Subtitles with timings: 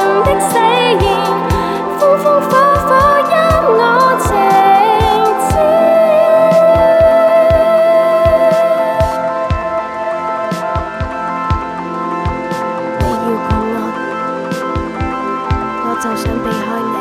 [16.00, 16.99] 就想避开你。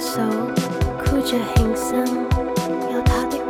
[0.00, 0.20] 手
[1.04, 2.04] 箍着庆生，
[2.92, 3.43] 有他的。